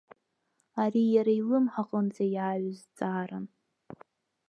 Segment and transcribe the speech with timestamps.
[0.81, 3.45] Ари иара илымҳа аҟынӡа иааҩыз зҵааран.